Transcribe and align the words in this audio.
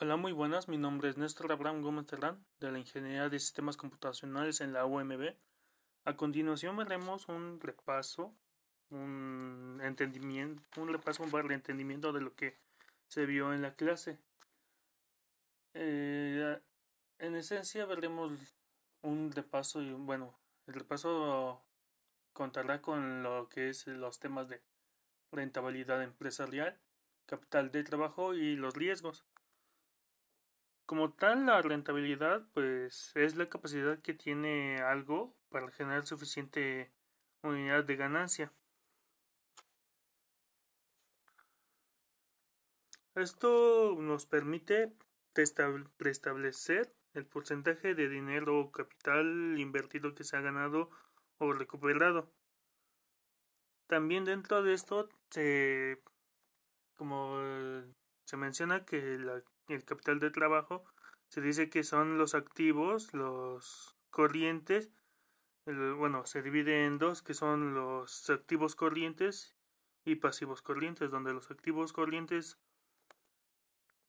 Hola, 0.00 0.16
muy 0.16 0.32
buenas. 0.32 0.68
Mi 0.68 0.76
nombre 0.76 1.08
es 1.08 1.16
Néstor 1.16 1.52
Abraham 1.52 1.80
Gómez 1.80 2.06
Terrán, 2.06 2.44
de 2.58 2.72
la 2.72 2.80
Ingeniería 2.80 3.28
de 3.28 3.38
Sistemas 3.38 3.76
Computacionales 3.76 4.60
en 4.60 4.72
la 4.72 4.86
UMB. 4.86 5.36
A 6.04 6.16
continuación 6.16 6.76
veremos 6.76 7.28
un 7.28 7.60
repaso, 7.60 8.34
un 8.90 9.80
entendimiento, 9.84 10.80
un 10.80 10.88
repaso, 10.88 11.22
un 11.22 11.30
de 11.30 11.54
entendimiento 11.54 12.12
de 12.12 12.22
lo 12.22 12.34
que 12.34 12.58
se 13.06 13.24
vio 13.24 13.54
en 13.54 13.62
la 13.62 13.76
clase. 13.76 14.18
Eh, 15.74 16.60
en 17.20 17.36
esencia 17.36 17.86
veremos 17.86 18.32
un 19.02 19.30
repaso 19.30 19.80
y 19.80 19.92
bueno, 19.92 20.36
el 20.66 20.74
repaso 20.74 21.62
contará 22.32 22.82
con 22.82 23.22
lo 23.22 23.48
que 23.48 23.68
es 23.68 23.86
los 23.86 24.18
temas 24.18 24.48
de 24.48 24.60
rentabilidad 25.30 26.02
empresarial, 26.02 26.80
capital 27.26 27.70
de 27.70 27.84
trabajo 27.84 28.34
y 28.34 28.56
los 28.56 28.74
riesgos. 28.74 29.24
Como 30.86 31.12
tal, 31.12 31.46
la 31.46 31.62
rentabilidad, 31.62 32.46
pues, 32.52 33.12
es 33.14 33.36
la 33.36 33.48
capacidad 33.48 33.98
que 34.00 34.12
tiene 34.12 34.82
algo 34.82 35.34
para 35.48 35.70
generar 35.70 36.06
suficiente 36.06 36.92
unidad 37.42 37.84
de 37.84 37.96
ganancia. 37.96 38.52
Esto 43.14 43.96
nos 43.98 44.26
permite 44.26 44.92
preestablecer 45.96 46.92
el 47.14 47.24
porcentaje 47.26 47.94
de 47.94 48.08
dinero 48.08 48.58
o 48.58 48.72
capital 48.72 49.58
invertido 49.58 50.14
que 50.14 50.24
se 50.24 50.36
ha 50.36 50.40
ganado 50.40 50.90
o 51.38 51.52
recuperado. 51.52 52.30
También 53.86 54.24
dentro 54.24 54.62
de 54.62 54.74
esto 54.74 55.08
se, 55.30 56.02
como 56.96 57.38
se 58.24 58.36
menciona 58.36 58.84
que 58.84 59.18
la 59.18 59.42
el 59.68 59.84
capital 59.84 60.18
de 60.18 60.30
trabajo, 60.30 60.84
se 61.28 61.40
dice 61.40 61.70
que 61.70 61.82
son 61.82 62.18
los 62.18 62.34
activos, 62.34 63.12
los 63.14 63.96
corrientes, 64.10 64.90
bueno, 65.66 66.26
se 66.26 66.42
divide 66.42 66.84
en 66.84 66.98
dos, 66.98 67.22
que 67.22 67.34
son 67.34 67.74
los 67.74 68.28
activos 68.30 68.76
corrientes 68.76 69.56
y 70.04 70.16
pasivos 70.16 70.62
corrientes, 70.62 71.10
donde 71.10 71.32
los 71.32 71.50
activos 71.50 71.92
corrientes 71.92 72.58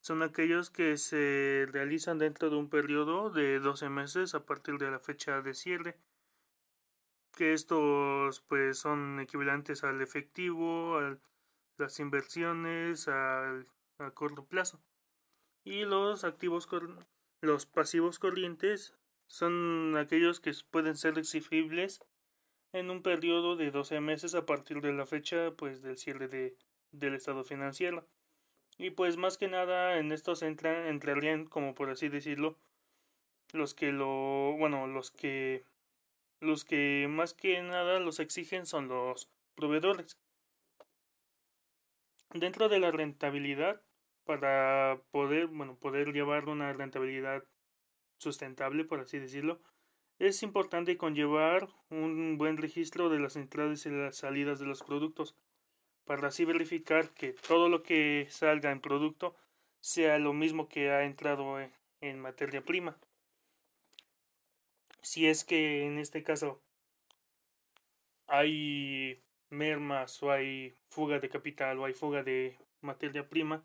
son 0.00 0.22
aquellos 0.22 0.70
que 0.70 0.96
se 0.96 1.66
realizan 1.70 2.18
dentro 2.18 2.48
de 2.48 2.56
un 2.56 2.70
periodo 2.70 3.30
de 3.30 3.58
12 3.58 3.90
meses 3.90 4.34
a 4.34 4.46
partir 4.46 4.78
de 4.78 4.90
la 4.90 5.00
fecha 5.00 5.42
de 5.42 5.54
cierre, 5.54 5.98
que 7.36 7.52
estos 7.52 8.40
pues 8.42 8.78
son 8.78 9.20
equivalentes 9.20 9.84
al 9.84 10.00
efectivo, 10.00 10.98
a 10.98 11.18
las 11.76 11.98
inversiones, 11.98 13.08
al, 13.08 13.66
a 13.98 14.10
corto 14.12 14.44
plazo 14.44 14.80
y 15.64 15.84
los 15.84 16.24
activos 16.24 16.68
los 17.42 17.66
pasivos 17.66 18.18
corrientes 18.18 18.94
son 19.26 19.96
aquellos 19.96 20.40
que 20.40 20.52
pueden 20.70 20.96
ser 20.96 21.18
exigibles 21.18 22.02
en 22.72 22.90
un 22.90 23.02
periodo 23.02 23.56
de 23.56 23.70
12 23.70 24.00
meses 24.00 24.34
a 24.34 24.46
partir 24.46 24.80
de 24.80 24.92
la 24.92 25.06
fecha 25.06 25.52
pues 25.56 25.82
del 25.82 25.96
cierre 25.96 26.28
de, 26.28 26.56
del 26.92 27.14
estado 27.14 27.44
financiero. 27.44 28.06
Y 28.78 28.90
pues 28.90 29.16
más 29.16 29.38
que 29.38 29.48
nada 29.48 29.98
en 29.98 30.12
estos 30.12 30.42
entran 30.42 30.86
entrarían 30.86 31.46
como 31.46 31.74
por 31.74 31.90
así 31.90 32.08
decirlo 32.08 32.56
los 33.52 33.74
que 33.74 33.92
lo 33.92 34.54
bueno 34.56 34.86
los 34.86 35.10
que 35.10 35.64
los 36.40 36.64
que 36.64 37.06
más 37.08 37.34
que 37.34 37.60
nada 37.62 38.00
los 38.00 38.20
exigen 38.20 38.66
son 38.66 38.88
los 38.88 39.28
proveedores. 39.54 40.18
Dentro 42.32 42.68
de 42.68 42.78
la 42.78 42.90
rentabilidad 42.90 43.82
para 44.30 45.02
poder, 45.10 45.48
bueno, 45.48 45.74
poder 45.74 46.12
llevar 46.12 46.48
una 46.48 46.72
rentabilidad 46.72 47.42
sustentable, 48.16 48.84
por 48.84 49.00
así 49.00 49.18
decirlo, 49.18 49.60
es 50.20 50.44
importante 50.44 50.96
conllevar 50.96 51.68
un 51.88 52.38
buen 52.38 52.56
registro 52.56 53.08
de 53.08 53.18
las 53.18 53.34
entradas 53.34 53.84
y 53.86 53.90
las 53.90 54.18
salidas 54.18 54.60
de 54.60 54.66
los 54.66 54.84
productos, 54.84 55.34
para 56.04 56.28
así 56.28 56.44
verificar 56.44 57.10
que 57.10 57.32
todo 57.32 57.68
lo 57.68 57.82
que 57.82 58.28
salga 58.30 58.70
en 58.70 58.80
producto 58.80 59.34
sea 59.80 60.16
lo 60.20 60.32
mismo 60.32 60.68
que 60.68 60.92
ha 60.92 61.02
entrado 61.02 61.58
en 62.00 62.20
materia 62.20 62.62
prima. 62.62 62.96
Si 65.02 65.26
es 65.26 65.42
que 65.42 65.86
en 65.86 65.98
este 65.98 66.22
caso 66.22 66.62
hay 68.28 69.20
mermas 69.48 70.22
o 70.22 70.30
hay 70.30 70.76
fuga 70.88 71.18
de 71.18 71.28
capital 71.28 71.80
o 71.80 71.84
hay 71.84 71.94
fuga 71.94 72.22
de 72.22 72.56
materia 72.80 73.28
prima, 73.28 73.64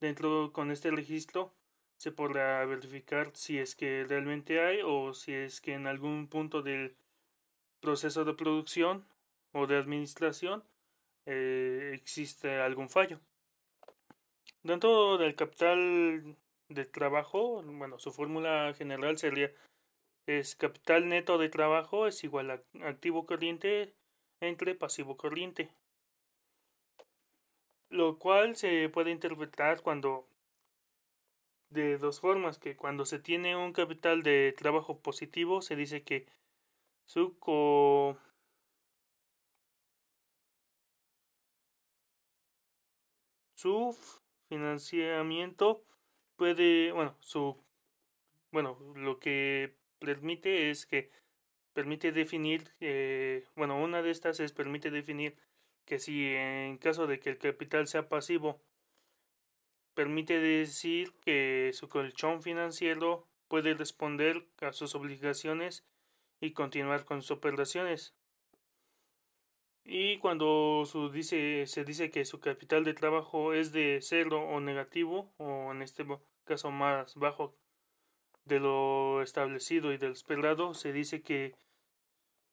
Dentro 0.00 0.52
con 0.52 0.70
este 0.70 0.90
registro 0.90 1.52
se 1.96 2.12
podrá 2.12 2.64
verificar 2.66 3.30
si 3.34 3.58
es 3.58 3.74
que 3.74 4.04
realmente 4.04 4.60
hay 4.60 4.80
o 4.84 5.14
si 5.14 5.32
es 5.32 5.60
que 5.60 5.72
en 5.72 5.86
algún 5.86 6.28
punto 6.28 6.62
del 6.62 6.94
proceso 7.80 8.24
de 8.24 8.34
producción 8.34 9.06
o 9.52 9.66
de 9.66 9.78
administración 9.78 10.62
eh, 11.24 11.92
existe 11.94 12.60
algún 12.60 12.90
fallo. 12.90 13.20
Dentro 14.62 15.16
del 15.16 15.34
capital 15.34 16.36
de 16.68 16.84
trabajo, 16.84 17.62
bueno, 17.62 17.98
su 17.98 18.12
fórmula 18.12 18.74
general 18.74 19.16
sería 19.16 19.50
es 20.26 20.56
capital 20.56 21.08
neto 21.08 21.38
de 21.38 21.48
trabajo 21.48 22.08
es 22.08 22.24
igual 22.24 22.50
a 22.50 22.60
activo 22.82 23.26
corriente 23.26 23.94
entre 24.40 24.74
pasivo 24.74 25.16
corriente 25.16 25.70
lo 27.96 28.18
cual 28.18 28.56
se 28.56 28.88
puede 28.88 29.10
interpretar 29.10 29.82
cuando 29.82 30.26
de 31.70 31.98
dos 31.98 32.20
formas 32.20 32.58
que 32.58 32.76
cuando 32.76 33.04
se 33.04 33.18
tiene 33.18 33.56
un 33.56 33.72
capital 33.72 34.22
de 34.22 34.54
trabajo 34.56 35.00
positivo 35.00 35.62
se 35.62 35.76
dice 35.76 36.02
que 36.04 36.26
su 37.06 37.38
co 37.38 38.16
su 43.54 43.96
financiamiento 44.48 45.82
puede 46.36 46.92
bueno 46.92 47.16
su 47.20 47.56
bueno 48.52 48.78
lo 48.94 49.18
que 49.18 49.74
permite 49.98 50.70
es 50.70 50.86
que 50.86 51.10
permite 51.72 52.12
definir 52.12 52.70
eh, 52.80 53.44
bueno 53.56 53.82
una 53.82 54.02
de 54.02 54.10
estas 54.10 54.40
es 54.40 54.52
permite 54.52 54.90
definir 54.90 55.36
que 55.86 55.98
si 55.98 56.34
en 56.34 56.76
caso 56.78 57.06
de 57.06 57.18
que 57.18 57.30
el 57.30 57.38
capital 57.38 57.86
sea 57.86 58.08
pasivo, 58.08 58.60
permite 59.94 60.38
decir 60.38 61.14
que 61.24 61.70
su 61.72 61.88
colchón 61.88 62.42
financiero 62.42 63.26
puede 63.48 63.72
responder 63.74 64.46
a 64.60 64.72
sus 64.72 64.94
obligaciones 64.94 65.86
y 66.40 66.52
continuar 66.52 67.04
con 67.04 67.22
sus 67.22 67.30
operaciones. 67.30 68.14
Y 69.84 70.18
cuando 70.18 70.84
dice, 71.12 71.66
se 71.66 71.84
dice 71.84 72.10
que 72.10 72.24
su 72.24 72.40
capital 72.40 72.82
de 72.84 72.92
trabajo 72.92 73.54
es 73.54 73.72
de 73.72 74.00
cero 74.02 74.42
o 74.42 74.60
negativo, 74.60 75.32
o 75.38 75.70
en 75.70 75.80
este 75.80 76.04
caso 76.44 76.72
más 76.72 77.14
bajo 77.14 77.54
de 78.44 78.58
lo 78.58 79.22
establecido 79.22 79.92
y 79.92 79.98
del 79.98 80.12
esperado, 80.12 80.74
se 80.74 80.92
dice 80.92 81.22
que 81.22 81.54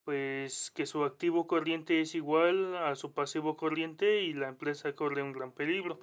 pues 0.04 0.72
que 0.72 0.86
su 0.86 1.04
activo 1.04 1.48
corriente 1.48 2.02
es 2.02 2.16
igual 2.16 2.76
a 2.78 2.96
su 2.96 3.14
pasivo 3.14 3.56
corriente 3.58 4.22
y 4.24 4.34
la 4.34 4.50
empresa 4.50 4.96
corre 4.96 5.24
un 5.24 5.34
gran 5.34 5.52
peligro. 5.52 6.00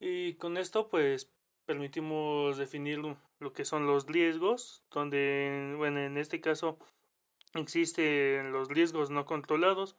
Y 0.00 0.34
con 0.34 0.56
esto 0.56 0.88
pues 0.88 1.30
permitimos 1.64 2.58
definir 2.58 3.00
lo 3.38 3.52
que 3.52 3.64
son 3.64 3.86
los 3.86 4.06
riesgos, 4.06 4.84
donde 4.90 5.74
bueno, 5.76 6.00
en 6.00 6.18
este 6.18 6.40
caso 6.40 6.78
existen 7.54 8.52
los 8.52 8.68
riesgos 8.68 9.10
no 9.10 9.24
controlados 9.24 9.96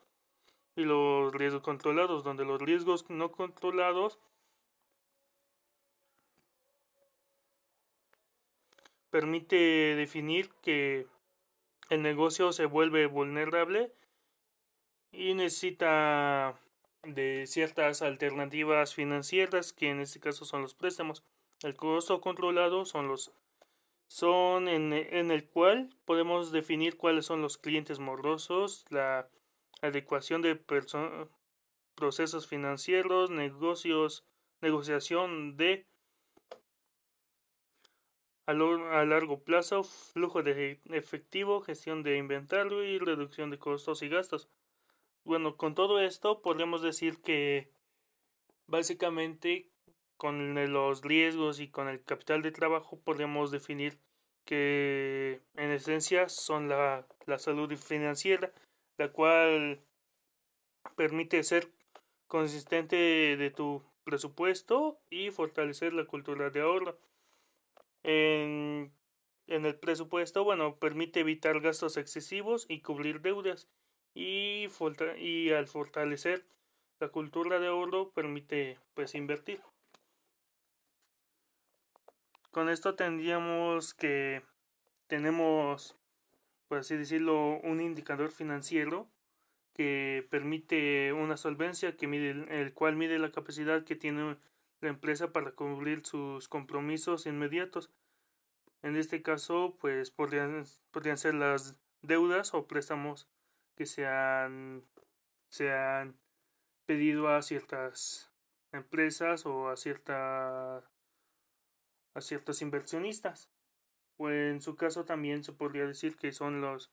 y 0.75 0.83
los 0.83 1.33
riesgos 1.33 1.63
controlados, 1.63 2.23
donde 2.23 2.45
los 2.45 2.61
riesgos 2.61 3.09
no 3.09 3.31
controlados 3.31 4.19
permite 9.09 9.55
definir 9.96 10.51
que 10.61 11.08
el 11.90 12.02
negocio 12.02 12.52
se 12.52 12.66
vuelve 12.66 13.05
vulnerable 13.08 13.93
y 15.11 15.34
necesita 15.34 16.59
de 17.03 17.46
ciertas 17.47 18.02
alternativas 18.02 18.93
financieras 18.96 19.73
que 19.73 19.90
en 19.90 19.99
este 19.99 20.20
caso 20.20 20.46
son 20.46 20.61
los 20.61 20.73
préstamos. 20.73 21.23
El 21.61 21.76
costo 21.76 22.22
controlado 22.22 22.85
son 22.85 23.08
los 23.08 23.32
son 24.08 24.67
en, 24.67 24.93
en 24.93 25.32
el 25.32 25.46
cual 25.46 25.90
podemos 26.05 26.52
definir 26.52 26.96
cuáles 26.97 27.26
son 27.26 27.41
los 27.41 27.58
clientes 27.58 27.99
morosos, 27.99 28.85
la 28.90 29.28
adecuación 29.82 30.41
de 30.41 30.55
procesos 31.96 32.47
financieros, 32.47 33.32
negocios, 33.32 34.23
negociación 34.61 35.58
de 35.58 35.87
a, 38.46 38.53
largo 38.53 39.40
plazo, 39.44 39.84
flujo 39.84 40.44
de 40.44 40.80
efectivo, 40.92 41.62
gestión 41.62 42.03
de 42.03 42.18
inventario 42.18 42.84
y 42.84 43.00
reducción 43.00 43.50
de 43.50 43.58
costos 43.58 44.02
y 44.02 44.09
gastos. 44.09 44.50
Bueno, 45.24 45.58
con 45.58 45.74
todo 45.74 46.00
esto 46.00 46.42
podemos 46.42 46.82
decir 46.82 47.22
que 47.22 47.70
básicamente 48.68 49.70
con 50.18 50.56
los 50.72 51.02
riesgos 51.02 51.59
y 51.59 51.70
con 51.70 51.88
el 51.88 52.03
capital 52.03 52.42
de 52.42 52.52
trabajo 52.52 53.00
podemos 53.00 53.52
definir 53.52 54.00
que 54.46 55.42
en 55.56 55.72
esencia 55.72 56.30
son 56.30 56.70
la, 56.70 57.08
la 57.26 57.40
salud 57.40 57.76
financiera, 57.76 58.53
la 58.97 59.12
cual 59.12 59.82
permite 60.96 61.44
ser 61.44 61.70
consistente 62.28 62.96
de 62.96 63.52
tu 63.52 63.84
presupuesto 64.03 65.00
y 65.09 65.32
fortalecer 65.32 65.94
la 65.94 66.06
cultura 66.06 66.52
de 66.52 66.62
ahorro. 66.62 66.97
En, 68.07 68.93
el 69.47 69.75
presupuesto, 69.79 70.43
bueno, 70.43 70.78
permite 70.78 71.22
evitar 71.22 71.59
gastos 71.59 71.97
excesivos 71.97 72.67
y 72.69 72.81
cubrir 72.81 73.22
deudas 73.22 73.67
y, 74.13 74.67
y 75.17 75.52
al 75.52 75.67
fortalecer 75.67 76.46
la 76.99 77.09
cultura 77.09 77.59
de 77.59 77.67
ahorro 77.67 78.11
permite 78.11 78.78
pues 78.93 79.16
invertir. 79.16 79.59
Con 82.52 82.69
esto 82.69 82.93
tendríamos 82.93 83.96
que 83.96 84.43
tenemos, 85.08 85.97
por 86.67 86.78
así 86.78 86.96
decirlo, 86.96 87.59
un 87.63 87.81
indicador 87.81 88.31
financiero 88.31 89.09
que 89.73 90.28
permite 90.29 91.11
una 91.11 91.37
solvencia 91.37 91.97
que 91.97 92.08
mide 92.08 92.61
el 92.61 92.73
cual 92.73 92.96
mide 92.96 93.17
la 93.17 93.31
capacidad 93.31 93.84
que 93.84 93.96
tiene 93.96 94.37
la 94.81 94.89
empresa 94.89 95.31
para 95.31 95.51
cubrir 95.51 96.05
sus 96.05 96.47
compromisos 96.47 97.25
inmediatos. 97.25 97.91
En 98.81 98.95
este 98.95 99.22
caso, 99.22 99.77
pues 99.79 100.11
podrían, 100.11 100.66
podrían 100.91 101.17
ser 101.17 101.35
las 101.35 101.79
deudas 102.01 102.53
o 102.53 102.67
préstamos 102.67 103.27
que 103.75 103.85
se 103.85 104.05
han, 104.05 104.83
se 105.49 105.72
han 105.72 106.16
pedido 106.85 107.29
a 107.29 107.41
ciertas 107.41 108.31
empresas 108.72 109.45
o 109.45 109.69
a 109.69 109.77
cierta 109.77 110.83
a 112.16 112.22
ciertos 112.22 112.61
inversionistas. 112.61 113.49
O 114.17 114.29
en 114.29 114.61
su 114.61 114.75
caso 114.75 115.05
también 115.05 115.43
se 115.43 115.51
podría 115.51 115.85
decir 115.85 116.16
que 116.16 116.31
son 116.31 116.61
los 116.61 116.91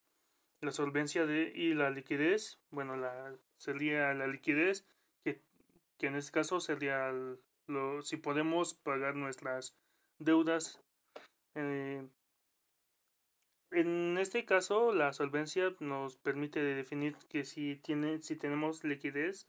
la 0.61 0.71
solvencia 0.71 1.25
de, 1.25 1.51
y 1.55 1.73
la 1.73 1.89
liquidez. 1.89 2.59
Bueno, 2.69 2.95
la, 2.95 3.35
sería 3.57 4.13
la 4.13 4.27
liquidez 4.27 4.85
que, 5.23 5.41
que 5.97 6.07
en 6.07 6.15
este 6.15 6.31
caso 6.31 6.59
sería 6.59 7.11
lo, 7.67 8.01
si 8.01 8.17
podemos 8.17 8.73
pagar 8.73 9.15
nuestras 9.15 9.75
deudas. 10.19 10.81
Eh, 11.55 12.07
en 13.71 14.17
este 14.19 14.45
caso, 14.45 14.93
la 14.93 15.13
solvencia 15.13 15.75
nos 15.79 16.17
permite 16.17 16.61
definir 16.61 17.15
que 17.29 17.43
si, 17.43 17.75
tiene, 17.77 18.21
si 18.21 18.35
tenemos 18.35 18.83
liquidez 18.83 19.47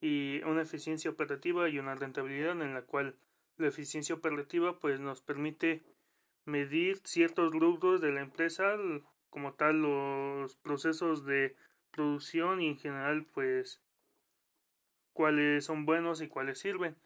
y 0.00 0.42
una 0.42 0.62
eficiencia 0.62 1.10
operativa 1.10 1.68
y 1.68 1.78
una 1.78 1.94
rentabilidad 1.94 2.60
en 2.60 2.74
la 2.74 2.82
cual 2.82 3.16
la 3.56 3.68
eficiencia 3.68 4.14
operativa 4.14 4.78
pues 4.78 5.00
nos 5.00 5.22
permite 5.22 5.84
medir 6.44 7.00
ciertos 7.04 7.52
rubros 7.52 8.00
de 8.00 8.12
la 8.12 8.20
empresa 8.20 8.76
como 9.30 9.54
tal 9.54 9.80
los 9.82 10.56
procesos 10.56 11.24
de 11.24 11.56
producción 11.90 12.60
y 12.60 12.68
en 12.68 12.78
general 12.78 13.26
pues 13.32 13.80
cuáles 15.12 15.64
son 15.64 15.86
buenos 15.86 16.20
y 16.20 16.28
cuáles 16.28 16.58
sirven. 16.58 16.96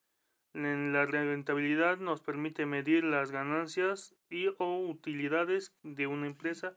En 0.52 0.92
la 0.92 1.06
rentabilidad 1.06 1.98
nos 1.98 2.20
permite 2.20 2.66
medir 2.66 3.04
las 3.04 3.30
ganancias 3.30 4.16
y 4.28 4.48
o 4.58 4.78
utilidades 4.88 5.76
de 5.82 6.06
una 6.06 6.26
empresa. 6.26 6.76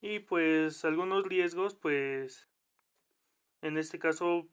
Y 0.00 0.18
pues 0.18 0.84
algunos 0.84 1.24
riesgos 1.24 1.74
pues 1.74 2.48
en 3.62 3.78
este 3.78 3.98
caso 3.98 4.46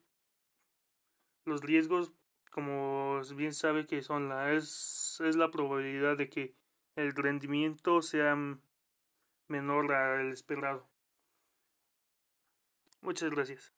los 1.44 1.60
riesgos, 1.60 2.12
como 2.50 3.20
bien 3.36 3.52
sabe 3.52 3.86
que 3.86 4.00
son 4.00 4.28
la 4.28 4.52
es, 4.52 5.20
es 5.22 5.36
la 5.36 5.50
probabilidad 5.50 6.16
de 6.16 6.30
que 6.30 6.54
el 6.96 7.14
rendimiento 7.14 8.00
sea 8.00 8.36
menor 9.48 9.92
al 9.92 10.32
esperado. 10.32 10.88
Muchas 13.02 13.30
gracias. 13.30 13.74